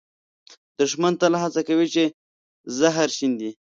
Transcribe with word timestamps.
دښمن 0.79 1.13
تل 1.21 1.33
هڅه 1.43 1.61
کوي 1.67 1.87
چې 1.93 2.03
زهر 2.79 3.09
شیندي 3.17 3.51